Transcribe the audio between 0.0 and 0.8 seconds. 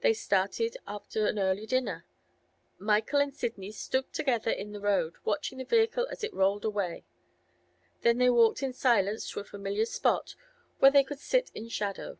They started